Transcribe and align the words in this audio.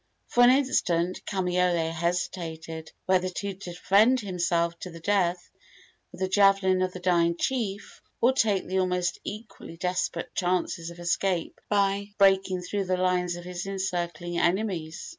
For 0.25 0.41
an 0.43 0.49
instant 0.49 1.23
Kamaiole 1.27 1.91
hesitated 1.91 2.91
whether 3.05 3.29
to 3.29 3.53
defend 3.53 4.19
himself 4.19 4.79
to 4.79 4.89
the 4.89 4.99
death 4.99 5.51
with 6.11 6.21
the 6.21 6.27
javelin 6.27 6.81
of 6.81 6.91
the 6.91 6.99
dying 6.99 7.37
chief, 7.37 8.01
or 8.19 8.33
take 8.33 8.65
the 8.65 8.79
almost 8.79 9.19
equally 9.23 9.77
desperate 9.77 10.33
chances 10.33 10.89
of 10.89 10.97
escape 10.97 11.61
by 11.69 12.15
breaking 12.17 12.63
through 12.63 12.85
the 12.85 12.97
lines 12.97 13.35
of 13.35 13.43
his 13.45 13.67
encircling 13.67 14.39
enemies. 14.39 15.09